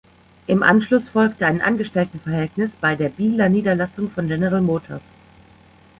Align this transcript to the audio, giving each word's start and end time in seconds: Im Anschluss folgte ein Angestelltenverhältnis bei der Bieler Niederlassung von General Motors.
Im 0.47 0.63
Anschluss 0.63 1.09
folgte 1.09 1.45
ein 1.45 1.61
Angestelltenverhältnis 1.61 2.71
bei 2.75 2.95
der 2.95 3.09
Bieler 3.09 3.49
Niederlassung 3.49 4.09
von 4.09 4.27
General 4.27 4.59
Motors. 4.59 5.03